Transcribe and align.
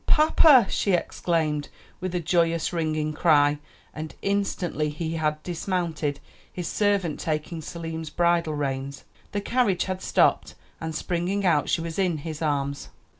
"Papa!" 0.07 0.65
she 0.67 0.93
exclaimed, 0.93 1.69
with 1.99 2.15
a 2.15 2.19
joyous, 2.19 2.73
ringing 2.73 3.13
cry; 3.13 3.59
and 3.93 4.15
instantly 4.23 4.89
he 4.89 5.13
had 5.17 5.43
dismounted, 5.43 6.19
his 6.51 6.67
servant 6.67 7.19
taking 7.19 7.61
Selim's 7.61 8.09
bridle 8.09 8.55
reins, 8.55 9.03
the 9.31 9.41
carriage 9.41 9.83
had 9.85 10.01
stopped, 10.01 10.55
and 10.79 10.95
springing 10.95 11.45
out 11.45 11.69
she 11.69 11.81
was 11.81 11.99
in 11.99 12.17
his 12.17 12.41
arms. 12.41 12.89